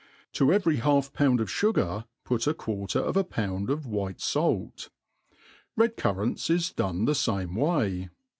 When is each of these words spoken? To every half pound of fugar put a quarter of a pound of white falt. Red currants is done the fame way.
To 0.33 0.51
every 0.51 0.77
half 0.77 1.13
pound 1.13 1.39
of 1.41 1.47
fugar 1.49 2.05
put 2.25 2.47
a 2.47 2.55
quarter 2.55 2.97
of 2.97 3.15
a 3.15 3.23
pound 3.23 3.69
of 3.69 3.85
white 3.85 4.19
falt. 4.19 4.89
Red 5.75 5.95
currants 5.95 6.49
is 6.49 6.71
done 6.71 7.05
the 7.05 7.13
fame 7.13 7.53
way. 7.53 8.09